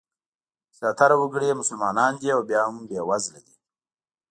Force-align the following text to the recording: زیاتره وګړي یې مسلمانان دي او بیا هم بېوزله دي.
زیاتره 0.77 1.15
وګړي 1.17 1.45
یې 1.49 1.59
مسلمانان 1.61 2.11
دي 2.21 2.29
او 2.35 2.41
بیا 2.49 2.61
هم 2.67 2.75
بېوزله 2.89 3.39
دي. 3.45 3.55